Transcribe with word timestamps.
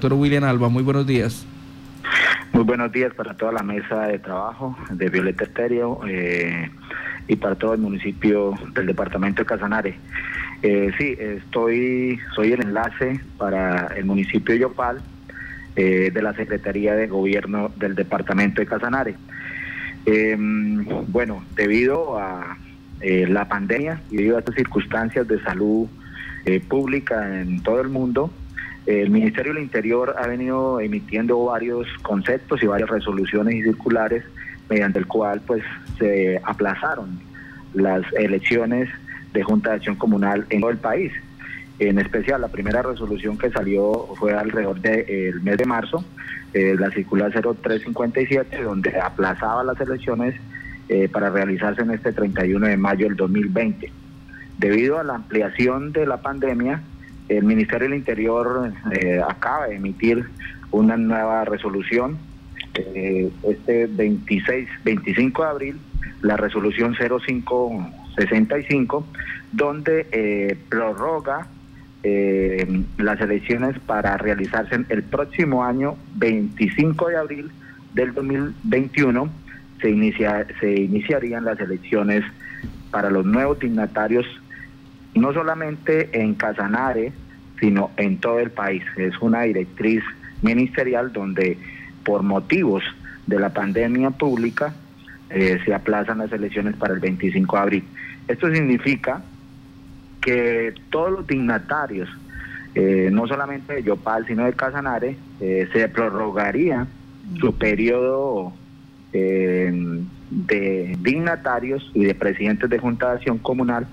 Doctor 0.00 0.16
William 0.16 0.44
Alba, 0.44 0.68
muy 0.68 0.84
buenos 0.84 1.08
días. 1.08 1.44
Muy 2.52 2.62
buenos 2.62 2.92
días 2.92 3.12
para 3.14 3.36
toda 3.36 3.50
la 3.50 3.64
mesa 3.64 4.06
de 4.06 4.20
trabajo 4.20 4.78
de 4.92 5.08
Violeta 5.08 5.42
Estéreo 5.42 6.02
eh, 6.06 6.70
y 7.26 7.34
para 7.34 7.56
todo 7.56 7.74
el 7.74 7.80
municipio 7.80 8.54
del 8.74 8.86
departamento 8.86 9.42
de 9.42 9.46
Casanare. 9.46 9.96
Eh, 10.62 10.92
sí, 10.96 11.16
estoy, 11.18 12.20
soy 12.36 12.52
el 12.52 12.62
enlace 12.62 13.20
para 13.38 13.88
el 13.96 14.04
municipio 14.04 14.54
de 14.54 14.60
Yopal 14.60 15.02
eh, 15.74 16.12
de 16.14 16.22
la 16.22 16.32
Secretaría 16.32 16.94
de 16.94 17.08
Gobierno 17.08 17.72
del 17.74 17.96
departamento 17.96 18.60
de 18.60 18.68
Casanare. 18.68 19.16
Em, 20.06 20.84
bueno, 21.08 21.42
debido 21.56 22.16
a 22.20 22.56
la 23.00 23.48
pandemia 23.48 24.00
y 24.12 24.18
debido 24.18 24.36
a 24.36 24.38
estas 24.38 24.54
circunstancias 24.54 25.26
de 25.26 25.42
salud 25.42 25.88
pública 26.68 27.40
en 27.40 27.64
todo 27.64 27.80
el 27.80 27.88
mundo, 27.88 28.30
el 28.88 29.10
Ministerio 29.10 29.52
del 29.52 29.62
Interior 29.62 30.14
ha 30.18 30.26
venido 30.26 30.80
emitiendo 30.80 31.44
varios 31.44 31.86
conceptos 32.00 32.62
y 32.62 32.66
varias 32.66 32.88
resoluciones 32.88 33.54
y 33.56 33.62
circulares 33.62 34.24
mediante 34.70 34.98
el 34.98 35.06
cual 35.06 35.42
pues 35.46 35.62
se 35.98 36.40
aplazaron 36.42 37.20
las 37.74 38.02
elecciones 38.14 38.88
de 39.34 39.42
Junta 39.42 39.70
de 39.70 39.76
Acción 39.76 39.96
Comunal 39.96 40.46
en 40.48 40.62
todo 40.62 40.70
el 40.70 40.78
país. 40.78 41.12
En 41.78 41.98
especial, 41.98 42.40
la 42.40 42.48
primera 42.48 42.80
resolución 42.80 43.36
que 43.36 43.50
salió 43.50 44.08
fue 44.18 44.32
alrededor 44.32 44.80
del 44.80 45.42
mes 45.42 45.58
de 45.58 45.66
marzo, 45.66 46.02
eh, 46.54 46.74
la 46.78 46.90
circular 46.90 47.30
0357, 47.30 48.62
donde 48.62 48.98
aplazaba 48.98 49.62
las 49.64 49.78
elecciones 49.82 50.34
eh, 50.88 51.10
para 51.10 51.28
realizarse 51.28 51.82
en 51.82 51.90
este 51.90 52.12
31 52.12 52.66
de 52.66 52.76
mayo 52.78 53.06
del 53.06 53.16
2020. 53.16 53.92
Debido 54.56 54.98
a 54.98 55.04
la 55.04 55.16
ampliación 55.16 55.92
de 55.92 56.06
la 56.06 56.22
pandemia, 56.22 56.82
el 57.28 57.44
Ministerio 57.44 57.88
del 57.88 57.98
Interior 57.98 58.72
eh, 58.92 59.20
acaba 59.26 59.68
de 59.68 59.76
emitir 59.76 60.28
una 60.70 60.96
nueva 60.96 61.44
resolución 61.44 62.18
eh, 62.74 63.30
este 63.42 63.86
26, 63.86 64.68
25 64.84 65.42
de 65.42 65.48
abril, 65.48 65.80
la 66.22 66.36
resolución 66.36 66.94
0565, 66.94 69.06
donde 69.52 70.06
eh, 70.12 70.56
prorroga 70.68 71.48
las 72.96 73.20
elecciones 73.20 73.76
para 73.80 74.16
realizarse 74.16 74.76
el 74.88 75.02
próximo 75.02 75.64
año 75.64 75.96
25 76.14 77.08
de 77.08 77.16
abril 77.16 77.50
del 77.92 78.14
2021 78.14 79.28
se 79.80 79.90
inicia, 79.90 80.46
se 80.60 80.74
iniciarían 80.74 81.44
las 81.44 81.58
elecciones 81.60 82.24
para 82.90 83.10
los 83.10 83.26
nuevos 83.26 83.58
dignatarios 83.58 84.26
no 85.18 85.32
solamente 85.32 86.20
en 86.20 86.34
Casanare, 86.34 87.12
sino 87.60 87.90
en 87.96 88.18
todo 88.18 88.38
el 88.38 88.50
país. 88.50 88.82
Es 88.96 89.18
una 89.20 89.42
directriz 89.42 90.02
ministerial 90.42 91.12
donde 91.12 91.58
por 92.04 92.22
motivos 92.22 92.82
de 93.26 93.38
la 93.38 93.50
pandemia 93.50 94.10
pública 94.10 94.74
eh, 95.30 95.58
se 95.64 95.74
aplazan 95.74 96.18
las 96.18 96.32
elecciones 96.32 96.76
para 96.76 96.94
el 96.94 97.00
25 97.00 97.56
de 97.56 97.62
abril. 97.62 97.84
Esto 98.28 98.52
significa 98.52 99.22
que 100.20 100.74
todos 100.90 101.12
los 101.12 101.26
dignatarios, 101.26 102.08
eh, 102.74 103.10
no 103.12 103.26
solamente 103.26 103.74
de 103.74 103.82
Yopal, 103.82 104.26
sino 104.26 104.44
de 104.44 104.52
Casanare, 104.52 105.16
eh, 105.40 105.68
se 105.72 105.88
prorrogaría 105.88 106.86
su 107.40 107.54
periodo 107.56 108.52
de 109.10 110.96
dignatarios 111.00 111.90
y 111.94 112.04
de 112.04 112.14
presidentes 112.14 112.68
de 112.68 112.78
Junta 112.78 113.08
de 113.08 113.16
Acción 113.16 113.38
Comunal 113.38 113.86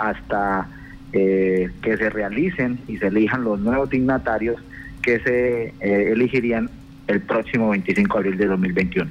hasta 0.00 0.68
eh, 1.12 1.70
que 1.82 1.96
se 1.96 2.08
realicen 2.08 2.78
y 2.88 2.96
se 2.96 3.08
elijan 3.08 3.44
los 3.44 3.60
nuevos 3.60 3.90
dignatarios 3.90 4.56
que 5.02 5.20
se 5.20 5.74
eh, 5.80 6.12
elegirían 6.12 6.70
el 7.06 7.20
próximo 7.20 7.70
25 7.70 8.14
de 8.14 8.18
abril 8.18 8.38
de 8.38 8.46
2021. 8.46 9.10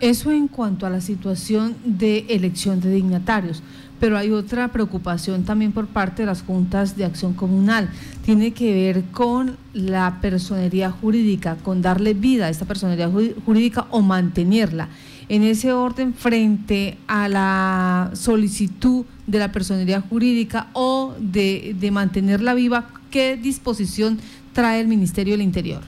Eso 0.00 0.30
en 0.30 0.48
cuanto 0.48 0.86
a 0.86 0.90
la 0.90 1.00
situación 1.00 1.76
de 1.84 2.24
elección 2.28 2.80
de 2.80 2.90
dignatarios, 2.90 3.62
pero 4.00 4.16
hay 4.16 4.30
otra 4.30 4.68
preocupación 4.68 5.44
también 5.44 5.72
por 5.72 5.86
parte 5.86 6.22
de 6.22 6.26
las 6.26 6.42
juntas 6.42 6.96
de 6.96 7.04
acción 7.04 7.34
comunal. 7.34 7.90
Tiene 8.24 8.52
que 8.52 8.72
ver 8.72 9.02
con 9.10 9.56
la 9.72 10.18
personería 10.20 10.90
jurídica, 10.90 11.56
con 11.56 11.82
darle 11.82 12.14
vida 12.14 12.46
a 12.46 12.48
esta 12.48 12.64
personería 12.64 13.10
jurídica 13.44 13.86
o 13.90 14.00
mantenerla 14.00 14.88
en 15.28 15.42
ese 15.42 15.72
orden 15.72 16.14
frente 16.14 16.96
a 17.06 17.28
la 17.28 18.10
solicitud 18.14 19.04
de 19.26 19.38
la 19.38 19.52
personería 19.52 20.00
jurídica 20.00 20.68
o 20.72 21.14
de, 21.18 21.76
mantenerla 21.92 22.54
viva, 22.54 22.88
¿qué 23.10 23.36
disposición 23.36 24.18
trae 24.52 24.80
el 24.80 24.88
Ministerio 24.88 25.34
del 25.34 25.42
Interior? 25.42 25.82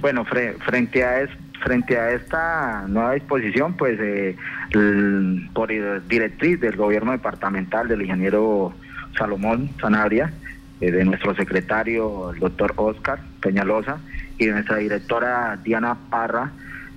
Bueno, 0.00 0.24
frente 0.24 1.04
a 1.04 1.26
frente 1.64 1.98
a 1.98 2.12
esta 2.12 2.84
nueva 2.86 3.14
disposición, 3.14 3.76
pues 3.76 3.98
eh, 4.00 4.36
por 5.52 5.70
directriz 6.06 6.60
del 6.60 6.76
gobierno 6.76 7.12
departamental 7.12 7.88
del 7.88 8.02
ingeniero 8.02 8.74
Salomón 9.16 9.70
Sanabria, 9.80 10.32
eh, 10.80 10.90
de 10.90 11.04
nuestro 11.04 11.34
secretario, 11.34 12.30
el 12.32 12.38
doctor 12.38 12.74
Oscar 12.76 13.18
Peñalosa, 13.40 13.98
y 14.38 14.46
de 14.46 14.52
nuestra 14.52 14.76
directora 14.76 15.58
Diana 15.64 15.96
Parra, 16.10 16.52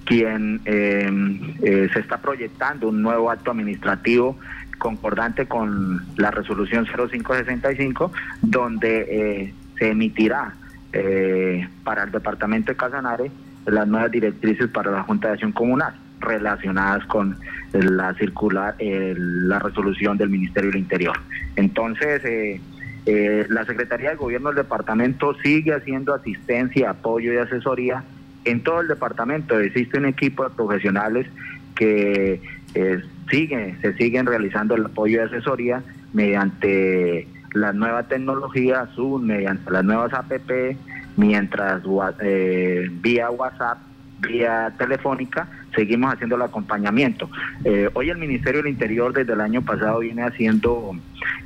quien 0.05 0.61
em, 0.65 1.53
eh, 1.61 1.89
se 1.93 1.99
está 1.99 2.17
proyectando 2.17 2.89
un 2.89 3.01
nuevo 3.01 3.29
acto 3.29 3.51
administrativo 3.51 4.37
concordante 4.77 5.45
con 5.45 6.05
la 6.17 6.31
resolución 6.31 6.85
0565, 6.85 8.11
donde 8.41 9.05
eh, 9.09 9.53
se 9.77 9.89
emitirá 9.89 10.53
eh, 10.93 11.67
para 11.83 12.03
el 12.03 12.11
departamento 12.11 12.71
de 12.71 12.77
Casanare 12.77 13.31
las 13.65 13.87
nuevas 13.87 14.09
directrices 14.09 14.69
para 14.69 14.89
la 14.89 15.03
Junta 15.03 15.27
de 15.27 15.33
Acción 15.33 15.51
Comunal 15.51 15.93
relacionadas 16.21 17.05
con 17.05 17.37
la 17.71 18.13
circular, 18.15 18.75
la 18.79 19.59
resolución 19.59 20.17
del 20.17 20.29
Ministerio 20.29 20.71
del 20.71 20.81
Interior. 20.81 21.15
Entonces, 21.55 22.59
la 23.05 23.63
Secretaría 23.65 24.09
de 24.09 24.15
Gobierno 24.17 24.49
del 24.49 24.63
departamento 24.63 25.33
sigue 25.35 25.73
haciendo 25.73 26.13
asistencia, 26.13 26.89
apoyo 26.89 27.31
y 27.31 27.37
asesoría 27.37 28.03
en 28.45 28.63
todo 28.63 28.81
el 28.81 28.87
departamento 28.87 29.59
existe 29.59 29.97
un 29.97 30.05
equipo 30.05 30.43
de 30.43 30.55
profesionales 30.55 31.27
que 31.75 32.41
eh, 32.75 33.01
se 33.23 33.93
siguen 33.97 34.25
realizando 34.25 34.75
el 34.75 34.85
apoyo 34.85 35.21
y 35.21 35.25
asesoría 35.25 35.83
mediante 36.13 37.27
la 37.53 37.73
nueva 37.73 38.03
tecnología 38.03 38.87
Zoom, 38.95 39.23
mediante 39.23 39.71
las 39.71 39.83
nuevas 39.83 40.13
APP, 40.13 40.77
mientras 41.17 41.81
eh, 42.21 42.87
vía 42.91 43.29
WhatsApp, 43.29 43.79
vía 44.19 44.73
telefónica, 44.77 45.47
seguimos 45.75 46.13
haciendo 46.13 46.35
el 46.35 46.41
acompañamiento. 46.43 47.29
Eh, 47.63 47.89
hoy 47.93 48.09
el 48.09 48.17
Ministerio 48.17 48.61
del 48.61 48.71
Interior 48.71 49.13
desde 49.13 49.33
el 49.33 49.41
año 49.41 49.61
pasado 49.61 49.99
viene 49.99 50.23
haciendo 50.23 50.91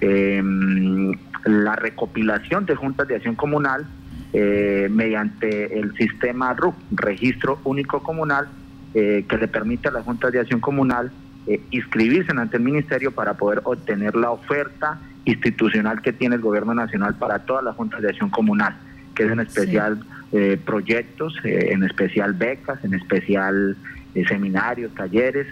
em, 0.02 1.12
la 1.46 1.76
recopilación 1.76 2.66
de 2.66 2.76
juntas 2.76 3.08
de 3.08 3.16
acción 3.16 3.36
comunal 3.36 3.86
eh, 4.36 4.88
mediante 4.90 5.80
el 5.80 5.94
sistema 5.96 6.54
RUC, 6.54 6.76
Registro 6.92 7.60
Único 7.64 8.02
Comunal, 8.02 8.48
eh, 8.96 9.26
que 9.30 9.38
le 9.38 9.48
permite 9.48 9.90
a 9.90 9.92
la 9.92 10.02
Junta 10.02 10.32
de 10.32 10.40
Acción 10.40 10.60
Comunal 10.60 11.12
eh, 11.46 11.62
inscribirse 11.70 12.32
ante 12.32 12.58
el 12.58 12.64
Ministerio 12.64 13.12
para 13.12 13.36
poder 13.36 13.62
obtener 13.64 14.16
la 14.16 14.32
oferta 14.32 15.00
institucional 15.26 16.02
que 16.02 16.14
tiene 16.14 16.36
el 16.36 16.42
Gobierno 16.42 16.74
Nacional 16.74 17.14
para 17.16 17.40
todas 17.46 17.64
las 17.64 17.76
Juntas 17.76 18.02
de 18.02 18.10
Acción 18.10 18.32
Comunal, 18.32 18.76
que 19.14 19.26
es 19.26 19.32
en 19.32 19.40
especial 19.40 20.00
proyectos, 20.66 21.36
en 21.44 21.84
especial 21.84 22.34
becas, 22.34 22.84
en 22.84 22.96
especial 22.96 23.78
seminarios, 24.28 24.92
talleres 24.96 25.46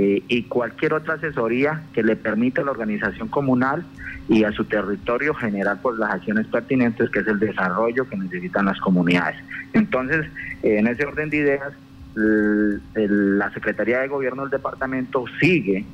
y 0.00 0.42
cualquier 0.44 0.92
otra 0.92 1.14
asesoría 1.14 1.82
que 1.92 2.04
le 2.04 2.14
permita 2.14 2.62
a 2.62 2.64
la 2.64 2.70
organización 2.70 3.28
comunal 3.28 3.84
y 4.28 4.44
a 4.44 4.52
su 4.52 4.64
territorio 4.64 5.34
generar 5.34 5.80
pues 5.82 5.98
las 5.98 6.10
acciones 6.10 6.46
pertinentes 6.46 7.10
que 7.10 7.20
es 7.20 7.26
el 7.26 7.40
desarrollo 7.40 8.08
que 8.08 8.16
necesitan 8.16 8.66
las 8.66 8.78
comunidades. 8.78 9.36
Entonces, 9.72 10.26
en 10.62 10.86
ese 10.86 11.04
orden 11.04 11.30
de 11.30 11.38
ideas, 11.38 11.72
la 12.14 13.52
Secretaría 13.52 14.00
de 14.00 14.08
Gobierno 14.08 14.42
del 14.42 14.50
departamento 14.50 15.24
sigue 15.40 15.84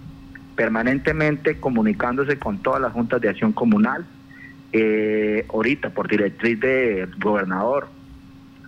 permanentemente 0.57 1.59
comunicándose 1.59 2.39
con 2.39 2.59
todas 2.59 2.81
las 2.81 2.93
juntas 2.93 3.21
de 3.21 3.29
acción 3.29 3.53
comunal. 3.53 4.05
Eh, 4.73 5.47
ahorita, 5.53 5.91
por 5.91 6.09
directriz 6.09 6.59
del 6.59 7.15
gobernador, 7.17 7.89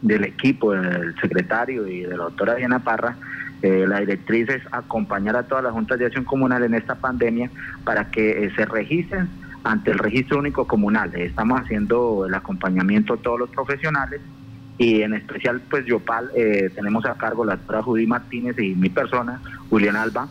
del 0.02 0.24
equipo, 0.24 0.72
del 0.72 1.14
secretario 1.20 1.86
y 1.88 2.02
de 2.02 2.16
la 2.16 2.24
doctora 2.24 2.54
Diana 2.54 2.78
Parra, 2.78 3.16
eh, 3.62 3.84
la 3.88 4.00
directriz 4.00 4.48
es 4.48 4.62
acompañar 4.70 5.36
a 5.36 5.44
todas 5.44 5.64
las 5.64 5.72
juntas 5.72 5.98
de 5.98 6.06
acción 6.06 6.24
comunal 6.24 6.62
en 6.64 6.74
esta 6.74 6.96
pandemia 6.96 7.50
para 7.84 8.10
que 8.10 8.44
eh, 8.44 8.52
se 8.54 8.66
registren 8.66 9.28
ante 9.64 9.90
el 9.90 9.98
registro 9.98 10.38
único 10.38 10.66
comunal. 10.66 11.14
Estamos 11.14 11.60
haciendo 11.60 12.26
el 12.26 12.34
acompañamiento 12.34 13.14
a 13.14 13.16
todos 13.16 13.40
los 13.40 13.50
profesionales 13.50 14.20
y 14.78 15.02
en 15.02 15.14
especial 15.14 15.60
pues 15.70 15.86
Yopal 15.86 16.30
eh, 16.34 16.70
tenemos 16.74 17.04
a 17.06 17.14
cargo 17.14 17.44
la 17.44 17.56
doctora 17.56 17.82
Judy 17.82 18.06
Martínez 18.06 18.58
y 18.58 18.74
mi 18.74 18.90
persona, 18.90 19.40
Julián 19.70 19.96
Alba, 19.96 20.28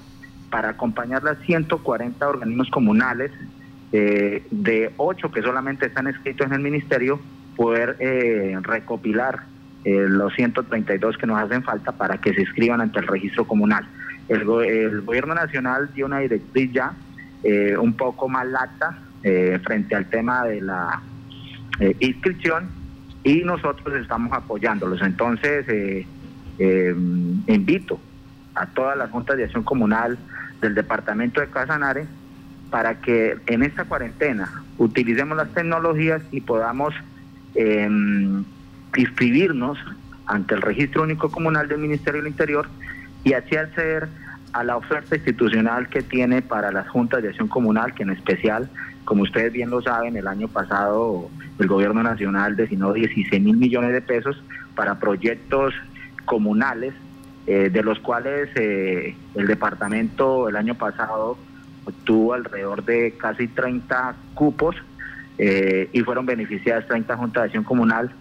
para 0.50 0.70
acompañar 0.70 1.24
las 1.24 1.40
140 1.40 2.28
organismos 2.28 2.70
comunales, 2.70 3.32
eh, 3.92 4.46
de 4.52 4.92
8 4.98 5.32
que 5.32 5.42
solamente 5.42 5.86
están 5.86 6.08
escritos 6.08 6.48
en 6.48 6.54
el 6.54 6.60
ministerio 6.60 7.20
poder 7.56 7.96
eh, 8.00 8.58
recopilar 8.62 9.44
eh, 9.86 10.06
los 10.10 10.34
132 10.34 11.18
que 11.18 11.28
nos 11.28 11.40
hacen 11.40 11.64
falta 11.64 11.92
para 11.94 12.18
que 12.18 12.34
se 12.34 12.42
inscriban 12.42 12.82
ante 12.82 13.00
el 13.00 13.08
registro 13.08 13.46
comunal. 13.46 13.88
El, 14.28 14.44
gobierno 14.44 15.36
nacional 15.36 15.90
dio 15.94 16.08
una 16.08 16.20
directriz 16.20 16.72
ya 16.74 16.94
eh, 17.44 17.78
un 17.78 17.94
poco 17.94 18.28
más 18.28 18.46
lata 18.48 19.00
frente 19.64 19.96
al 19.96 20.06
tema 20.06 20.46
de 20.46 20.62
la 20.62 21.02
inscripción 22.00 22.70
y 23.24 23.40
nosotros 23.40 24.00
estamos 24.00 24.32
apoyándolos. 24.34 25.02
Entonces, 25.02 25.66
invito 27.48 28.00
a 28.54 28.68
todas 28.68 28.96
las 28.96 29.10
juntas 29.10 29.38
de 29.38 29.46
acción 29.46 29.64
comunal 29.64 30.20
del 30.62 30.76
departamento 30.76 31.42
de 31.42 31.48
Casanare 31.48 32.06
para 32.70 33.00
que 33.00 33.38
en 33.48 33.64
esta 33.64 33.86
cuarentena 33.86 34.64
utilicemos 34.78 35.38
las 35.38 35.50
tecnologías 35.54 36.22
y 36.32 36.42
podamos 36.42 36.94
eh, 37.54 37.88
inscribirnos 39.02 39.78
ante 40.26 40.56
el 40.56 40.62
registro 40.62 41.04
único 41.04 41.30
comunal 41.30 41.68
del 41.68 41.80
Ministerio 41.80 42.22
del 42.22 42.32
Interior 42.32 42.68
y 43.24 43.34
así 43.34 43.56
acceder 43.56 44.08
a 44.54 44.64
la 44.64 44.78
oferta 44.78 45.16
institucional 45.16 45.90
que 45.90 46.02
tiene 46.02 46.42
para 46.42 46.72
las 46.72 46.88
juntas 46.88 47.22
de 47.22 47.30
acción 47.30 47.48
comunal, 47.48 47.94
que 47.94 48.04
en 48.04 48.12
especial, 48.12 48.70
como 49.04 49.24
ustedes 49.24 49.52
bien 49.52 49.70
lo 49.70 49.82
saben, 49.82 50.16
el 50.16 50.28
año 50.28 50.48
pasado 50.48 51.30
el 51.60 51.68
gobierno 51.68 52.04
nacional 52.04 52.56
destinó 52.56 52.94
16 52.94 53.42
mil 53.42 53.58
millones 53.58 53.92
de 53.92 54.02
pesos 54.02 54.42
para 54.76 55.00
proyectos 55.00 55.74
comunales, 56.26 56.94
eh, 57.48 57.70
de 57.70 57.84
los 57.84 58.00
cuales 58.00 58.50
eh, 58.56 59.16
el 59.36 59.48
departamento 59.48 60.50
el 60.50 60.56
año 60.56 60.76
pasado 60.76 61.38
obtuvo 61.86 62.34
alrededor 62.34 62.84
de 62.84 63.14
casi 63.18 63.48
30 63.48 64.16
cupos 64.34 64.76
eh, 65.38 65.90
y 65.92 66.02
fueron 66.02 66.26
beneficiadas 66.26 66.88
30 66.88 67.18
juntas 67.18 67.44
de 67.44 67.46
acción 67.48 67.64
comunal 67.64 68.12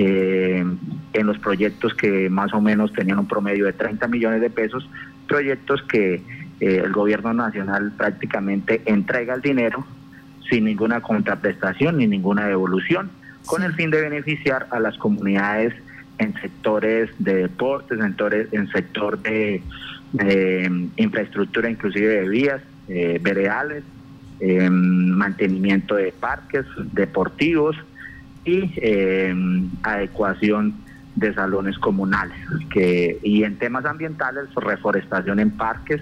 eh, 0.00 0.64
en 1.12 1.26
los 1.26 1.38
proyectos 1.38 1.94
que 1.94 2.30
más 2.30 2.54
o 2.54 2.60
menos 2.60 2.92
tenían 2.92 3.18
un 3.18 3.26
promedio 3.26 3.66
de 3.66 3.72
30 3.72 4.06
millones 4.08 4.40
de 4.40 4.48
pesos, 4.48 4.88
proyectos 5.26 5.82
que 5.82 6.14
eh, 6.14 6.82
el 6.84 6.92
gobierno 6.92 7.32
nacional 7.34 7.92
prácticamente 7.96 8.82
entrega 8.86 9.34
el 9.34 9.40
dinero 9.40 9.84
sin 10.48 10.64
ninguna 10.64 11.00
contraprestación 11.00 11.98
ni 11.98 12.06
ninguna 12.06 12.46
devolución, 12.46 13.10
con 13.44 13.62
el 13.62 13.74
fin 13.74 13.90
de 13.90 14.00
beneficiar 14.00 14.66
a 14.70 14.78
las 14.78 14.96
comunidades 14.96 15.74
en 16.18 16.32
sectores 16.40 17.10
de 17.18 17.34
deportes, 17.34 17.98
en, 17.98 18.14
en 18.52 18.68
sector 18.68 19.20
de, 19.20 19.62
infraestructura, 20.96 21.68
inclusive 21.68 22.20
de 22.20 22.28
vías, 22.28 22.62
eh, 22.88 23.18
veredales, 23.20 23.84
Em, 24.40 24.70
mantenimiento 24.70 25.96
de 25.96 26.12
parques 26.12 26.64
deportivos 26.92 27.76
y 28.48 28.72
em, 28.76 29.70
adecuación 29.82 30.74
de 31.16 31.34
salones 31.34 31.78
comunales. 31.78 32.36
Que, 32.72 33.18
y 33.22 33.44
en 33.44 33.58
temas 33.58 33.84
ambientales, 33.84 34.54
reforestación 34.54 35.40
en 35.40 35.50
parques 35.50 36.00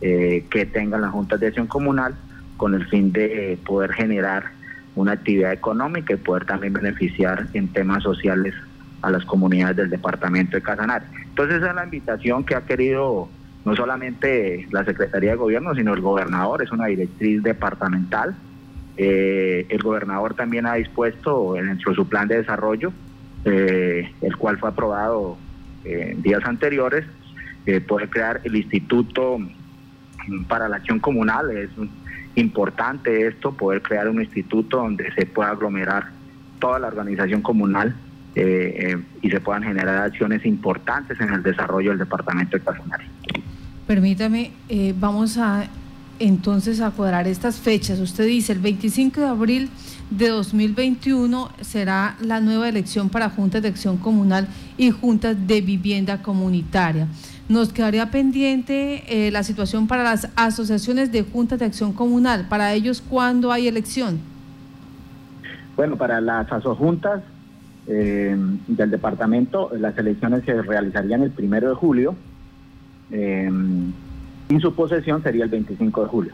eh, 0.00 0.44
que 0.50 0.66
tengan 0.66 1.02
las 1.02 1.12
juntas 1.12 1.38
de 1.40 1.48
acción 1.48 1.66
comunal 1.66 2.14
con 2.56 2.74
el 2.74 2.86
fin 2.86 3.12
de 3.12 3.58
poder 3.64 3.92
generar 3.92 4.50
una 4.96 5.12
actividad 5.12 5.52
económica 5.52 6.14
y 6.14 6.16
poder 6.16 6.44
también 6.44 6.72
beneficiar 6.72 7.46
en 7.54 7.68
temas 7.68 8.02
sociales 8.02 8.54
a 9.02 9.10
las 9.10 9.24
comunidades 9.24 9.76
del 9.76 9.90
departamento 9.90 10.56
de 10.56 10.62
Casanare. 10.62 11.04
Entonces 11.28 11.58
esa 11.58 11.68
es 11.68 11.74
la 11.76 11.84
invitación 11.84 12.44
que 12.44 12.56
ha 12.56 12.62
querido 12.62 13.28
no 13.64 13.76
solamente 13.76 14.66
la 14.70 14.84
Secretaría 14.84 15.30
de 15.30 15.36
Gobierno, 15.36 15.74
sino 15.74 15.94
el 15.94 16.00
gobernador, 16.00 16.62
es 16.62 16.72
una 16.72 16.86
directriz 16.86 17.42
departamental. 17.42 18.34
Eh, 19.00 19.64
el 19.68 19.80
gobernador 19.80 20.34
también 20.34 20.66
ha 20.66 20.74
dispuesto 20.74 21.54
dentro 21.54 21.92
de 21.92 21.96
su 21.96 22.08
plan 22.08 22.26
de 22.26 22.38
desarrollo, 22.38 22.92
eh, 23.44 24.12
el 24.20 24.36
cual 24.36 24.58
fue 24.58 24.70
aprobado 24.70 25.38
eh, 25.84 26.16
días 26.18 26.44
anteriores, 26.44 27.06
poder 27.86 28.08
crear 28.08 28.40
el 28.44 28.56
Instituto 28.56 29.38
para 30.48 30.68
la 30.68 30.76
Acción 30.76 30.98
Comunal. 30.98 31.50
Es 31.50 31.68
importante 32.34 33.28
esto, 33.28 33.52
poder 33.52 33.82
crear 33.82 34.08
un 34.08 34.22
instituto 34.22 34.78
donde 34.78 35.12
se 35.12 35.26
pueda 35.26 35.50
aglomerar 35.50 36.08
toda 36.60 36.78
la 36.78 36.88
organización 36.88 37.42
comunal 37.42 37.94
y 38.34 39.30
se 39.30 39.40
puedan 39.40 39.64
generar 39.64 39.96
acciones 39.96 40.46
importantes 40.46 41.20
en 41.20 41.30
el 41.30 41.42
desarrollo 41.42 41.90
del 41.90 41.98
departamento 41.98 42.56
de 42.56 42.64
Casanare. 42.64 43.04
Permítame, 43.86 44.52
vamos 44.98 45.36
a 45.36 45.68
entonces 46.18 46.80
a 46.80 46.90
cuadrar 46.90 47.26
estas 47.26 47.58
fechas. 47.58 48.00
Usted 48.00 48.26
dice 48.26 48.52
el 48.52 48.58
25 48.58 49.20
de 49.20 49.26
abril 49.26 49.70
de 50.10 50.28
2021 50.28 51.50
será 51.60 52.16
la 52.20 52.40
nueva 52.40 52.68
elección 52.68 53.08
para 53.08 53.30
juntas 53.30 53.62
de 53.62 53.68
acción 53.68 53.98
comunal 53.98 54.48
y 54.76 54.90
juntas 54.90 55.36
de 55.46 55.60
vivienda 55.60 56.22
comunitaria. 56.22 57.08
Nos 57.48 57.72
quedaría 57.72 58.10
pendiente 58.10 59.04
eh, 59.08 59.30
la 59.30 59.42
situación 59.42 59.86
para 59.86 60.02
las 60.02 60.28
asociaciones 60.36 61.12
de 61.12 61.22
juntas 61.22 61.58
de 61.58 61.64
acción 61.64 61.92
comunal. 61.92 62.46
Para 62.48 62.74
ellos, 62.74 63.02
¿cuándo 63.02 63.52
hay 63.52 63.68
elección? 63.68 64.18
Bueno, 65.76 65.96
para 65.96 66.20
las 66.20 66.50
asojuntas 66.52 67.22
eh, 67.86 68.36
del 68.66 68.90
departamento, 68.90 69.70
las 69.78 69.96
elecciones 69.96 70.44
se 70.44 70.60
realizarían 70.60 71.22
el 71.22 71.30
primero 71.30 71.68
de 71.68 71.74
julio 71.74 72.14
eh, 73.10 73.50
y 74.48 74.60
su 74.60 74.74
posesión 74.74 75.22
sería 75.22 75.44
el 75.44 75.50
25 75.50 76.02
de 76.02 76.08
julio. 76.08 76.32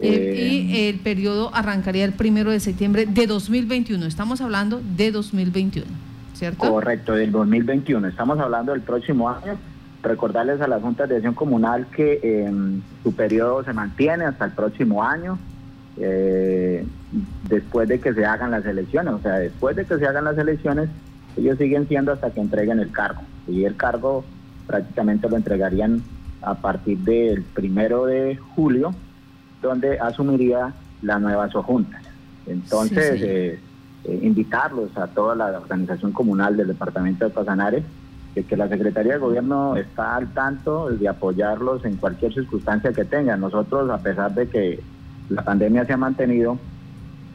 y 0.00 0.06
eh, 0.06 0.88
el 0.90 0.98
periodo 1.00 1.54
arrancaría 1.54 2.04
el 2.04 2.12
primero 2.12 2.50
de 2.50 2.60
septiembre 2.60 3.06
de 3.06 3.26
2021. 3.26 4.04
Estamos 4.06 4.40
hablando 4.40 4.80
de 4.96 5.10
2021, 5.10 5.86
¿cierto? 6.34 6.70
Correcto, 6.70 7.14
del 7.14 7.32
2021. 7.32 8.08
Estamos 8.08 8.38
hablando 8.38 8.72
del 8.72 8.82
próximo 8.82 9.28
año. 9.28 9.56
Recordarles 10.02 10.60
a 10.60 10.68
las 10.68 10.82
juntas 10.82 11.08
de 11.08 11.16
acción 11.16 11.34
comunal 11.34 11.86
que 11.88 12.20
em, 12.22 12.80
su 13.02 13.12
periodo 13.14 13.64
se 13.64 13.72
mantiene 13.72 14.24
hasta 14.24 14.44
el 14.44 14.52
próximo 14.52 15.02
año, 15.02 15.38
eh, 15.96 16.86
después 17.48 17.88
de 17.88 17.98
que 17.98 18.14
se 18.14 18.24
hagan 18.24 18.50
las 18.50 18.64
elecciones. 18.66 19.14
O 19.14 19.20
sea, 19.20 19.34
después 19.34 19.74
de 19.76 19.84
que 19.84 19.98
se 19.98 20.06
hagan 20.06 20.24
las 20.24 20.38
elecciones, 20.38 20.88
ellos 21.36 21.58
siguen 21.58 21.88
siendo 21.88 22.12
hasta 22.12 22.30
que 22.30 22.40
entreguen 22.40 22.78
el 22.78 22.92
cargo. 22.92 23.22
Y 23.48 23.64
el 23.64 23.76
cargo 23.76 24.24
prácticamente 24.66 25.28
lo 25.28 25.36
entregarían 25.36 26.02
a 26.42 26.54
partir 26.54 26.98
del 26.98 27.42
primero 27.42 28.06
de 28.06 28.36
julio, 28.54 28.94
donde 29.62 29.98
asumiría 29.98 30.74
la 31.02 31.18
nueva 31.18 31.48
sojunta. 31.50 32.00
Entonces, 32.46 33.20
eh, 33.22 33.58
eh, 34.04 34.20
invitarlos 34.22 34.96
a 34.96 35.08
toda 35.08 35.34
la 35.34 35.58
organización 35.58 36.12
comunal 36.12 36.56
del 36.56 36.68
departamento 36.68 37.24
de 37.24 37.32
Casanare, 37.32 37.82
de 38.34 38.44
que 38.44 38.56
la 38.56 38.68
Secretaría 38.68 39.14
de 39.14 39.18
Gobierno 39.18 39.76
está 39.76 40.16
al 40.16 40.32
tanto 40.32 40.90
de 40.90 41.08
apoyarlos 41.08 41.84
en 41.84 41.96
cualquier 41.96 42.32
circunstancia 42.32 42.92
que 42.92 43.04
tengan. 43.04 43.40
Nosotros, 43.40 43.90
a 43.90 43.98
pesar 43.98 44.34
de 44.34 44.48
que 44.48 44.80
la 45.28 45.42
pandemia 45.42 45.84
se 45.86 45.94
ha 45.94 45.96
mantenido, 45.96 46.58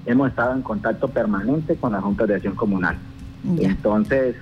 hemos 0.05 0.29
estado 0.29 0.53
en 0.53 0.61
contacto 0.61 1.07
permanente 1.07 1.75
con 1.75 1.91
la 1.91 2.01
Junta 2.01 2.25
de 2.25 2.35
Acción 2.35 2.55
Comunal. 2.55 2.97
Entonces, 3.59 4.35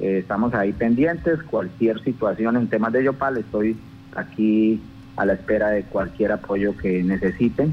eh, 0.00 0.18
estamos 0.18 0.52
ahí 0.54 0.72
pendientes, 0.72 1.42
cualquier 1.44 2.02
situación 2.02 2.56
en 2.56 2.68
temas 2.68 2.92
de 2.92 3.04
Yopal, 3.04 3.36
estoy 3.36 3.76
aquí 4.16 4.80
a 5.16 5.24
la 5.24 5.34
espera 5.34 5.70
de 5.70 5.82
cualquier 5.84 6.32
apoyo 6.32 6.76
que 6.76 7.02
necesiten 7.02 7.72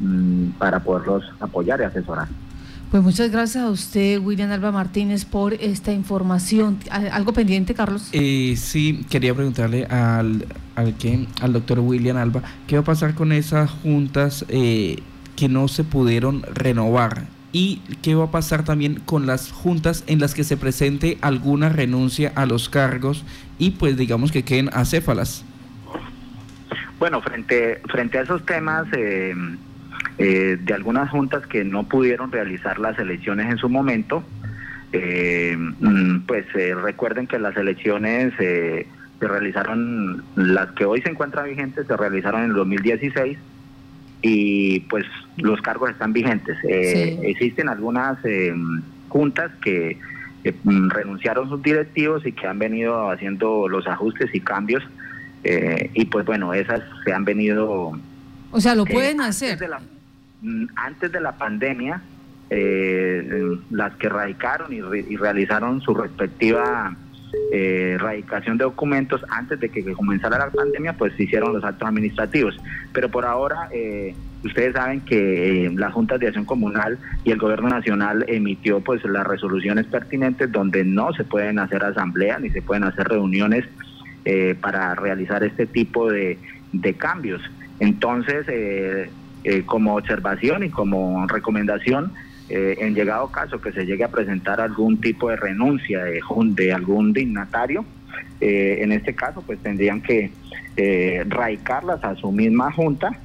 mm, 0.00 0.50
para 0.58 0.80
poderlos 0.80 1.24
apoyar 1.40 1.80
y 1.80 1.84
asesorar. 1.84 2.28
Pues 2.90 3.02
muchas 3.02 3.30
gracias 3.30 3.64
a 3.64 3.68
usted, 3.68 4.18
William 4.18 4.50
Alba 4.50 4.72
Martínez, 4.72 5.26
por 5.26 5.52
esta 5.52 5.92
información. 5.92 6.78
¿Algo 6.90 7.34
pendiente, 7.34 7.74
Carlos? 7.74 8.08
Eh, 8.12 8.54
sí, 8.56 9.04
quería 9.10 9.34
preguntarle 9.34 9.84
al, 9.84 10.46
al, 10.74 10.94
al 11.42 11.52
doctor 11.52 11.80
William 11.80 12.16
Alba, 12.16 12.42
¿qué 12.66 12.76
va 12.76 12.80
a 12.80 12.84
pasar 12.84 13.14
con 13.14 13.32
esas 13.32 13.70
juntas 13.70 14.46
eh, 14.48 15.02
que 15.36 15.48
no 15.48 15.68
se 15.68 15.84
pudieron 15.84 16.42
renovar? 16.54 17.26
y 17.52 17.80
qué 18.02 18.14
va 18.14 18.24
a 18.24 18.30
pasar 18.30 18.64
también 18.64 19.00
con 19.06 19.26
las 19.26 19.52
juntas 19.52 20.04
en 20.06 20.20
las 20.20 20.34
que 20.34 20.44
se 20.44 20.56
presente 20.56 21.16
alguna 21.22 21.70
renuncia 21.70 22.30
a 22.34 22.44
los 22.44 22.68
cargos 22.68 23.24
y 23.58 23.70
pues 23.70 23.96
digamos 23.96 24.32
que 24.32 24.44
queden 24.44 24.68
acéfalas. 24.72 25.44
Bueno, 26.98 27.20
frente, 27.22 27.80
frente 27.88 28.18
a 28.18 28.22
esos 28.22 28.44
temas 28.44 28.86
eh, 28.92 29.34
eh, 30.18 30.58
de 30.60 30.74
algunas 30.74 31.10
juntas 31.10 31.46
que 31.46 31.64
no 31.64 31.88
pudieron 31.88 32.32
realizar 32.32 32.78
las 32.78 32.98
elecciones 32.98 33.50
en 33.50 33.58
su 33.58 33.68
momento, 33.68 34.24
eh, 34.92 35.56
mm, 35.56 36.20
pues 36.26 36.46
recuerden 36.82 37.26
que 37.26 37.38
las 37.38 37.56
elecciones 37.56 38.32
se 38.36 38.86
realizaron, 39.20 40.24
las 40.36 40.72
que 40.72 40.84
hoy 40.84 41.02
se 41.02 41.10
encuentran 41.10 41.46
vigentes, 41.46 41.86
se 41.86 41.96
realizaron 41.96 42.44
en 42.44 42.50
el 42.50 42.56
2016 42.56 43.38
y 44.22 44.80
pues 44.80 45.04
los 45.36 45.60
cargos 45.60 45.90
están 45.90 46.12
vigentes. 46.12 46.56
Eh, 46.64 47.18
existen 47.22 47.68
algunas 47.68 48.18
eh, 48.24 48.52
juntas 49.08 49.50
que 49.62 49.98
mm, 50.64 50.90
renunciaron 50.90 51.48
sus 51.48 51.62
directivos 51.62 52.26
y 52.26 52.32
que 52.32 52.46
han 52.46 52.58
venido 52.58 53.10
haciendo 53.10 53.68
los 53.68 53.86
ajustes 53.86 54.34
y 54.34 54.40
cambios 54.40 54.82
eh, 55.44 55.90
y 55.94 56.04
pues 56.06 56.24
bueno, 56.24 56.54
esas 56.54 56.82
se 57.04 57.12
han 57.12 57.24
venido... 57.24 57.92
O 58.50 58.60
sea, 58.60 58.74
lo 58.74 58.84
pueden 58.84 59.20
hacer. 59.20 59.58
Mm, 60.40 60.66
antes 60.76 61.12
de 61.12 61.20
la 61.20 61.32
pandemia, 61.36 62.02
las 63.70 63.94
que 63.96 64.08
radicaron 64.08 64.72
y, 64.72 64.80
realizaron 65.16 65.82
su 65.82 65.94
respectiva 65.94 66.96
eh, 67.50 67.96
radicación 67.98 68.58
de 68.58 68.64
documentos 68.64 69.24
antes 69.30 69.58
de 69.60 69.68
que, 69.68 69.82
comenzara 69.92 70.38
la 70.38 70.50
pandemia, 70.50 70.92
pues 70.94 71.14
se 71.16 71.24
hicieron 71.24 71.52
los 71.52 71.64
actos 71.64 71.88
administrativos. 71.88 72.56
Pero 72.92 73.08
por 73.08 73.24
ahora, 73.24 73.68
eh, 73.72 74.14
ustedes 74.44 74.74
saben 74.74 75.00
que 75.00 75.66
eh, 75.66 75.70
la 75.74 75.90
Junta 75.90 76.18
de 76.18 76.26
Acción 76.26 76.44
Comunal 76.44 76.98
y 77.24 77.30
el 77.30 77.38
Gobierno 77.38 77.68
Nacional 77.68 78.24
emitió 78.28 78.80
pues 78.80 79.02
las 79.04 79.26
resoluciones 79.26 79.86
pertinentes 79.86 80.50
donde 80.52 80.84
no 80.84 81.12
se 81.14 81.24
pueden 81.24 81.58
hacer 81.58 81.84
asambleas 81.84 82.40
ni 82.40 82.50
se 82.50 82.62
pueden 82.62 82.84
hacer 82.84 83.08
reuniones 83.08 83.64
eh, 84.24 84.54
para 84.60 84.94
realizar 84.94 85.42
este 85.44 85.66
tipo 85.66 86.10
de, 86.10 86.38
de 86.72 86.94
cambios. 86.94 87.42
Entonces, 87.80 88.46
como 89.66 89.94
observación 89.94 90.64
y 90.64 90.68
como 90.68 91.26
recomendación, 91.26 92.12
eh, 92.50 92.76
en 92.80 92.94
llegado 92.94 93.28
caso 93.28 93.60
que 93.60 93.72
se 93.72 93.84
llegue 93.84 94.04
a 94.04 94.08
presentar 94.08 94.60
algún 94.60 95.00
tipo 95.00 95.28
de 95.28 95.36
renuncia 95.36 96.02
de, 96.04 96.20
de 96.54 96.72
algún 96.72 97.12
dignatario, 97.12 97.84
eh, 98.40 98.78
en 98.80 98.92
este 98.92 99.14
caso 99.14 99.42
pues 99.42 99.58
tendrían 99.58 100.00
que 100.00 100.30
eh, 100.76 101.24
radicarlas 101.28 102.02
a 102.04 102.14
su 102.16 102.32
misma 102.32 102.72
junta 102.72 103.18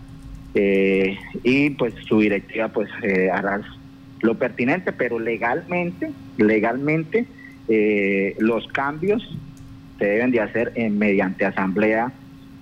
eh, 0.55 1.17
y 1.43 1.69
pues 1.71 1.93
su 2.05 2.19
directiva 2.19 2.67
pues 2.67 2.89
hará 3.31 3.61
lo 4.21 4.35
pertinente, 4.37 4.91
pero 4.91 5.19
legalmente, 5.19 6.11
legalmente 6.37 7.25
los 8.39 8.67
cambios 8.67 9.37
se 9.99 10.05
deben 10.05 10.31
de 10.31 10.41
hacer 10.41 10.71
en, 10.75 10.97
mediante 10.97 11.45
asamblea 11.45 12.11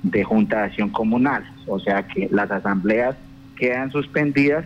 de 0.03 0.23
junta 0.23 0.59
de 0.59 0.63
acción 0.65 0.89
comunal, 0.89 1.43
o 1.67 1.79
sea 1.79 2.07
que 2.07 2.27
las 2.31 2.49
asambleas 2.51 3.15
quedan 3.55 3.91
suspendidas 3.91 4.65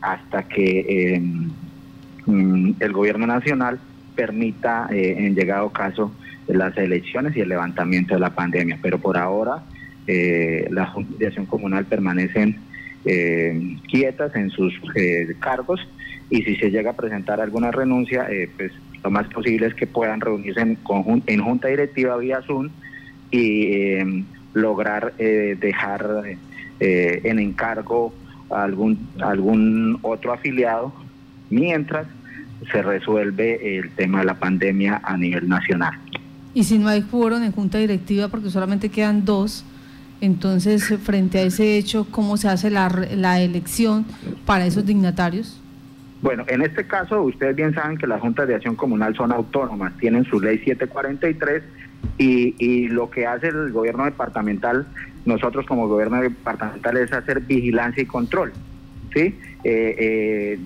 hasta 0.00 0.42
que 0.42 1.20
mm, 2.26 2.72
el 2.80 2.92
gobierno 2.92 3.26
nacional 3.26 3.80
permita, 4.14 4.88
eh, 4.90 5.14
en 5.16 5.34
llegado 5.34 5.70
caso, 5.70 6.12
las 6.48 6.76
elecciones 6.76 7.36
y 7.36 7.40
el 7.40 7.48
levantamiento 7.48 8.14
de 8.14 8.20
la 8.20 8.34
pandemia. 8.34 8.78
Pero 8.82 8.98
por 8.98 9.16
ahora 9.16 9.62
eh, 10.06 10.66
las 10.70 10.90
juntas 10.90 11.18
de 11.18 11.26
acción 11.28 11.46
comunal 11.46 11.84
permanecen 11.84 12.56
eh, 13.04 13.76
quietas 13.88 14.34
en 14.34 14.50
sus 14.50 14.74
cargos 15.38 15.80
y 16.30 16.42
si 16.42 16.56
se 16.56 16.70
llega 16.70 16.90
a 16.90 16.96
presentar 16.96 17.40
alguna 17.40 17.70
renuncia, 17.70 18.26
pues 18.56 18.72
lo 19.02 19.10
más 19.10 19.26
posible 19.28 19.66
es 19.66 19.74
que 19.74 19.86
puedan 19.86 20.20
reunirse 20.20 20.60
en, 20.60 20.78
en 21.26 21.42
junta 21.42 21.68
directiva 21.68 22.16
vía 22.16 22.42
Zoom 22.42 22.68
y 23.30 23.92
em, 23.92 24.24
lograr 24.54 25.14
dejar 25.16 26.24
en 26.80 27.38
encargo 27.38 28.12
algún, 28.50 29.08
algún 29.20 29.98
otro 30.02 30.32
afiliado 30.32 30.92
mientras 31.50 32.06
se 32.72 32.82
resuelve 32.82 33.78
el 33.78 33.90
tema 33.90 34.20
de 34.20 34.26
la 34.26 34.34
pandemia 34.34 35.00
a 35.04 35.16
nivel 35.16 35.48
nacional. 35.48 35.94
Y 36.54 36.64
si 36.64 36.78
no 36.78 36.88
hay 36.88 37.02
quórum 37.02 37.42
en 37.42 37.52
junta 37.52 37.78
directiva 37.78 38.28
porque 38.28 38.50
solamente 38.50 38.88
quedan 38.88 39.24
dos, 39.24 39.64
entonces 40.20 40.92
frente 41.02 41.38
a 41.38 41.42
ese 41.42 41.78
hecho, 41.78 42.06
¿cómo 42.10 42.36
se 42.36 42.48
hace 42.48 42.70
la, 42.70 42.88
la 43.14 43.40
elección 43.40 44.04
para 44.44 44.66
esos 44.66 44.84
dignatarios? 44.84 45.60
Bueno, 46.20 46.44
en 46.48 46.62
este 46.62 46.86
caso 46.86 47.22
ustedes 47.22 47.54
bien 47.54 47.74
saben 47.74 47.96
que 47.96 48.06
las 48.06 48.20
juntas 48.20 48.48
de 48.48 48.56
acción 48.56 48.74
comunal 48.74 49.14
son 49.14 49.32
autónomas, 49.32 49.96
tienen 49.98 50.24
su 50.24 50.40
ley 50.40 50.58
743 50.58 51.62
y, 52.18 52.54
y 52.58 52.88
lo 52.88 53.08
que 53.10 53.26
hace 53.26 53.48
el 53.48 53.70
gobierno 53.70 54.04
departamental 54.04 54.86
nosotros 55.28 55.66
como 55.66 55.86
gobierno 55.88 56.20
departamental 56.22 56.96
es 56.96 57.12
hacer 57.12 57.40
vigilancia 57.40 58.02
y 58.02 58.06
control. 58.06 58.52
¿sí? 59.14 59.34
Eh, 59.64 60.58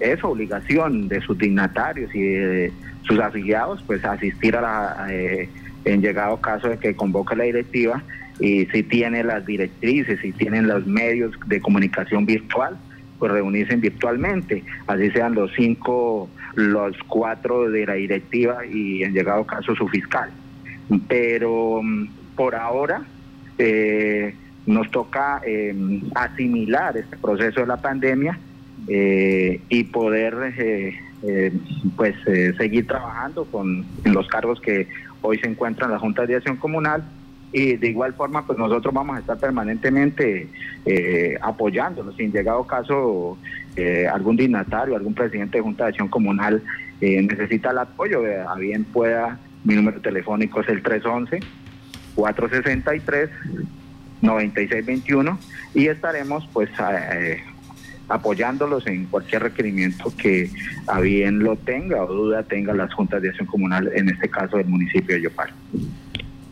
eh, 0.00 0.18
obligación 0.22 1.08
de 1.08 1.20
sus 1.20 1.38
dignatarios 1.38 2.14
y 2.14 2.20
de 2.20 2.72
sus 3.02 3.18
afiliados 3.20 3.82
pues 3.86 4.04
asistir 4.04 4.56
a 4.56 4.60
la, 4.60 5.06
eh, 5.10 5.48
en 5.84 6.02
llegado 6.02 6.40
caso 6.40 6.68
de 6.68 6.78
que 6.78 6.94
convoque 6.94 7.36
la 7.36 7.44
directiva 7.44 8.02
y 8.40 8.66
si 8.66 8.82
tiene 8.82 9.22
las 9.24 9.46
directrices, 9.46 10.20
si 10.20 10.32
tienen 10.32 10.66
los 10.66 10.86
medios 10.86 11.32
de 11.46 11.60
comunicación 11.60 12.26
virtual, 12.26 12.76
pues 13.18 13.32
reunirse 13.32 13.76
virtualmente, 13.76 14.64
así 14.86 15.10
sean 15.10 15.34
los 15.34 15.50
cinco, 15.56 16.28
los 16.54 16.96
cuatro 17.06 17.70
de 17.70 17.86
la 17.86 17.94
directiva 17.94 18.64
y 18.64 19.02
en 19.02 19.12
llegado 19.12 19.44
caso 19.44 19.74
su 19.74 19.88
fiscal. 19.88 20.30
Pero 21.08 21.80
mm, 21.82 22.08
por 22.36 22.54
ahora 22.54 23.02
eh, 23.58 24.34
nos 24.66 24.90
toca 24.90 25.40
eh, 25.44 25.74
asimilar 26.14 26.96
este 26.96 27.16
proceso 27.16 27.60
de 27.60 27.66
la 27.66 27.78
pandemia 27.78 28.38
eh, 28.86 29.60
y 29.68 29.84
poder 29.84 30.54
pues 31.96 32.14
seguir 32.56 32.86
trabajando 32.86 33.44
con 33.46 33.84
los 34.04 34.28
cargos 34.28 34.60
que 34.60 34.86
hoy 35.20 35.38
se 35.38 35.48
encuentran 35.48 35.90
en 35.90 35.94
la 35.94 35.98
Junta 35.98 36.26
de 36.26 36.36
Acción 36.36 36.56
Comunal 36.56 37.02
y 37.52 37.76
de 37.76 37.88
igual 37.88 38.14
forma 38.14 38.46
pues 38.46 38.58
nosotros 38.58 38.92
vamos 38.92 39.16
a 39.16 39.20
estar 39.20 39.38
permanentemente 39.38 40.48
apoyándonos 41.40 42.16
si 42.16 42.24
en 42.24 42.32
llegado 42.32 42.64
caso 42.64 43.38
algún 44.12 44.36
dignatario 44.36 44.96
algún 44.96 45.14
presidente 45.14 45.58
de 45.58 45.62
Junta 45.62 45.84
de 45.84 45.90
Acción 45.90 46.08
Comunal 46.08 46.62
necesita 47.00 47.70
el 47.70 47.78
apoyo 47.78 48.22
a 48.48 48.54
bien 48.56 48.84
pueda 48.84 49.38
mi 49.64 49.74
número 49.74 50.00
telefónico 50.00 50.60
es 50.60 50.68
el 50.68 50.82
311 50.82 51.40
463 52.14 53.30
9621 54.20 55.38
y 55.74 55.86
estaremos 55.86 56.48
pues 56.52 56.68
eh, 57.12 57.42
apoyándolos 58.08 58.86
en 58.86 59.06
cualquier 59.06 59.42
requerimiento 59.42 60.12
que 60.16 60.50
a 60.86 61.00
bien 61.00 61.40
lo 61.40 61.56
tenga 61.56 62.02
o 62.02 62.12
duda 62.12 62.42
tenga 62.42 62.74
las 62.74 62.92
juntas 62.94 63.22
de 63.22 63.28
acción 63.28 63.46
comunal, 63.46 63.90
en 63.94 64.08
este 64.08 64.28
caso 64.28 64.56
del 64.56 64.66
municipio 64.66 65.14
de 65.14 65.22
Yopal. 65.22 65.50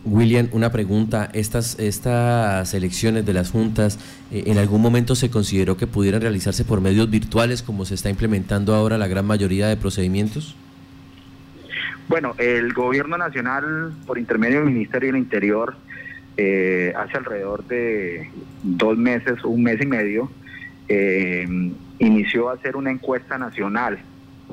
William, 0.07 0.49
una 0.53 0.71
pregunta. 0.71 1.29
Estas, 1.33 1.79
estas 1.79 2.73
elecciones 2.75 3.27
de 3.27 3.33
las 3.33 3.51
juntas, 3.51 3.99
eh, 4.31 4.45
¿en 4.47 4.59
algún 4.59 4.81
momento 4.81 5.15
se 5.15 5.31
consideró 5.31 5.77
que 5.77 5.87
pudieran 5.87 6.21
realizarse 6.21 6.65
por 6.65 6.81
medios 6.81 7.11
virtuales 7.11 7.63
como 7.63 7.85
se 7.85 7.95
está 7.95 8.09
implementando 8.09 8.75
ahora 8.75 8.99
la 8.99 9.09
gran 9.09 9.27
mayoría 9.27 9.67
de 9.67 9.77
procedimientos? 9.77 10.57
Bueno, 12.09 12.35
el 12.39 12.73
gobierno 12.73 13.19
nacional, 13.19 13.93
por 14.07 14.17
intermedio 14.19 14.61
del 14.61 14.73
Ministerio 14.73 15.09
del 15.09 15.21
Interior, 15.21 15.77
eh, 16.37 16.93
hace 16.97 17.17
alrededor 17.17 17.67
de 17.67 18.31
dos 18.63 18.97
meses, 18.97 19.43
un 19.43 19.65
mes 19.65 19.83
y 19.83 19.87
medio, 19.87 20.31
eh, 20.89 21.73
inició 21.99 22.51
a 22.51 22.55
hacer 22.55 22.77
una 22.77 22.93
encuesta 22.93 23.39
nacional 23.39 23.99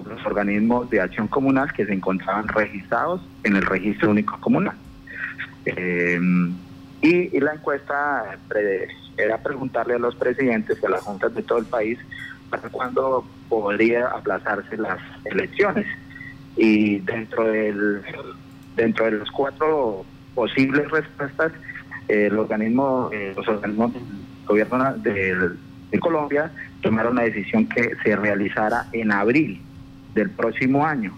los 0.09 0.25
organismos 0.25 0.89
de 0.89 0.99
acción 0.99 1.27
comunal 1.27 1.71
que 1.71 1.85
se 1.85 1.93
encontraban 1.93 2.47
registrados 2.47 3.21
en 3.43 3.55
el 3.55 3.63
registro 3.63 4.09
único 4.09 4.39
comunal. 4.39 4.75
Eh, 5.65 6.19
y, 7.01 7.39
la 7.39 7.53
encuesta 7.53 8.37
era 9.17 9.37
preguntarle 9.39 9.95
a 9.95 9.99
los 9.99 10.15
presidentes 10.15 10.81
de 10.81 10.89
las 10.89 11.01
juntas 11.01 11.33
de 11.35 11.43
todo 11.43 11.59
el 11.59 11.65
país 11.65 11.99
para 12.49 12.69
cuándo 12.69 13.25
podría 13.49 14.07
aplazarse 14.07 14.77
las 14.77 14.99
elecciones. 15.25 15.85
Y 16.55 16.99
dentro 16.99 17.45
del 17.45 18.01
dentro 18.75 19.05
de 19.05 19.11
las 19.11 19.29
cuatro 19.31 20.05
posibles 20.33 20.89
respuestas 20.89 21.51
el 22.07 22.37
organismo 22.37 23.09
eh, 23.13 23.33
los 23.35 23.47
organismos 23.47 23.93
del 23.93 24.03
gobierno 24.47 24.93
de, 24.97 25.99
Colombia 25.99 26.51
tomaron 26.81 27.15
la 27.15 27.23
decisión 27.23 27.67
que 27.67 27.91
se 28.03 28.15
realizara 28.15 28.87
en 28.93 29.11
abril 29.11 29.61
del 30.15 30.31
próximo 30.31 30.85
año 30.85 31.13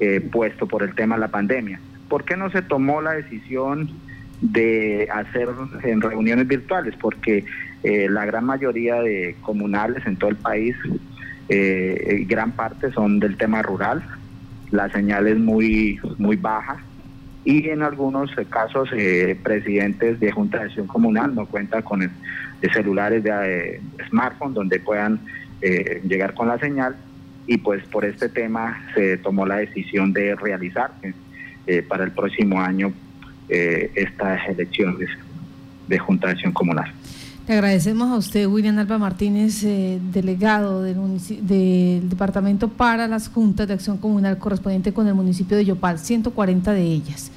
eh, 0.00 0.20
puesto 0.20 0.66
por 0.66 0.82
el 0.82 0.94
tema 0.96 1.14
de 1.14 1.20
la 1.20 1.28
pandemia 1.28 1.80
¿por 2.10 2.24
qué 2.24 2.36
no 2.36 2.50
se 2.50 2.60
tomó 2.60 3.00
la 3.00 3.12
decisión 3.12 3.88
de 4.42 5.08
hacer 5.10 5.48
en 5.82 6.02
reuniones 6.02 6.46
virtuales? 6.46 6.94
porque 7.00 7.46
eh, 7.82 8.08
la 8.10 8.26
gran 8.26 8.44
mayoría 8.44 8.96
de 8.96 9.36
comunales 9.40 10.06
en 10.06 10.16
todo 10.16 10.28
el 10.28 10.36
país 10.36 10.76
gran 12.28 12.52
parte 12.52 12.92
son 12.92 13.18
del 13.18 13.36
tema 13.36 13.62
rural. 13.62 14.04
La 14.70 14.88
señal 14.90 15.26
es 15.26 15.38
muy, 15.38 15.98
muy 16.18 16.36
baja. 16.36 16.76
Y 17.44 17.68
en 17.70 17.82
algunos 17.82 18.30
casos 18.50 18.90
eh, 18.92 19.38
presidentes 19.42 20.20
de 20.20 20.30
Junta 20.30 20.58
de 20.58 20.64
Acción 20.64 20.86
Comunal 20.86 21.34
no 21.34 21.46
cuentan 21.46 21.82
con 21.82 22.08
celulares 22.72 23.24
de 23.24 23.30
eh, 23.30 23.80
smartphone 24.08 24.52
donde 24.52 24.78
puedan 24.78 25.20
eh, 25.62 26.02
llegar 26.06 26.34
con 26.34 26.48
la 26.48 26.58
señal. 26.58 26.96
Y 27.46 27.56
pues 27.56 27.82
por 27.88 28.04
este 28.04 28.28
tema 28.28 28.78
se 28.94 29.16
tomó 29.16 29.46
la 29.46 29.56
decisión 29.56 30.12
de 30.12 30.36
realizar 30.36 30.92
para 31.88 32.04
el 32.04 32.12
próximo 32.12 32.60
año 32.60 32.92
estas 33.48 34.48
elecciones 34.48 35.08
de 35.88 35.98
Junta 35.98 36.28
de 36.28 36.32
Acción 36.34 36.52
Comunal. 36.52 36.92
Le 37.50 37.54
agradecemos 37.54 38.10
a 38.12 38.16
usted, 38.16 38.46
William 38.46 38.78
Alba 38.78 38.96
Martínez, 38.98 39.64
eh, 39.64 39.98
delegado 40.12 40.84
del, 40.84 40.96
del, 41.42 42.08
Departamento 42.08 42.68
para 42.68 43.08
las 43.08 43.28
Juntas 43.28 43.66
de 43.66 43.74
Acción 43.74 43.98
Comunal 43.98 44.38
correspondiente 44.38 44.92
con 44.92 45.08
el 45.08 45.14
municipio 45.14 45.56
de 45.56 45.64
Yopal, 45.64 45.98
140 45.98 46.72
de 46.72 46.82
ellas. 46.82 47.32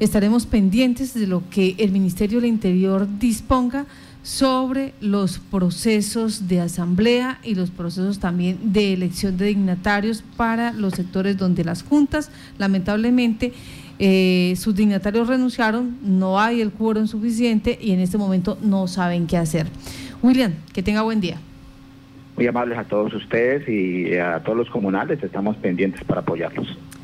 Estaremos 0.00 0.44
pendientes 0.44 1.14
de 1.14 1.26
lo 1.26 1.48
que 1.48 1.76
el 1.78 1.92
Ministerio 1.92 2.42
del 2.42 2.50
Interior 2.50 3.08
disponga 3.18 3.86
sobre 4.24 4.94
los 5.02 5.38
procesos 5.38 6.48
de 6.48 6.62
asamblea 6.62 7.38
y 7.44 7.54
los 7.54 7.70
procesos 7.70 8.18
también 8.18 8.72
de 8.72 8.94
elección 8.94 9.36
de 9.36 9.44
dignatarios 9.44 10.24
para 10.38 10.72
los 10.72 10.94
sectores 10.94 11.36
donde 11.36 11.62
las 11.62 11.82
juntas, 11.82 12.30
lamentablemente, 12.56 13.52
eh, 13.98 14.54
sus 14.56 14.74
dignatarios 14.74 15.28
renunciaron, 15.28 15.98
no 16.02 16.40
hay 16.40 16.62
el 16.62 16.72
quórum 16.72 17.06
suficiente 17.06 17.78
y 17.80 17.92
en 17.92 18.00
este 18.00 18.16
momento 18.16 18.56
no 18.62 18.88
saben 18.88 19.26
qué 19.26 19.36
hacer. 19.36 19.66
William, 20.22 20.54
que 20.72 20.82
tenga 20.82 21.02
buen 21.02 21.20
día. 21.20 21.36
Muy 22.34 22.46
amables 22.46 22.78
a 22.78 22.84
todos 22.84 23.12
ustedes 23.12 23.68
y 23.68 24.16
a 24.16 24.40
todos 24.40 24.56
los 24.56 24.70
comunales, 24.70 25.22
estamos 25.22 25.54
pendientes 25.58 26.02
para 26.02 26.22
apoyarlos. 26.22 26.66